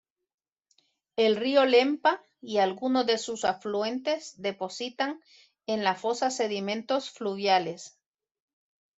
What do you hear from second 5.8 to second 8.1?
la fosa sedimentos fluviales.